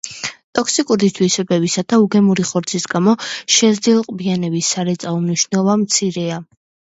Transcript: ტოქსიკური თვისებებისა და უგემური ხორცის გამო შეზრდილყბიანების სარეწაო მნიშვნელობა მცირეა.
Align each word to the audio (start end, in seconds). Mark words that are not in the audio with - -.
ტოქსიკური 0.59 1.09
თვისებებისა 1.17 1.83
და 1.93 1.99
უგემური 2.05 2.45
ხორცის 2.53 2.87
გამო 2.95 3.13
შეზრდილყბიანების 3.57 4.73
სარეწაო 4.75 5.21
მნიშვნელობა 5.27 5.77
მცირეა. 5.85 6.41